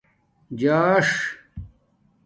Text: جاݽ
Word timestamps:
جاݽ 0.59 1.07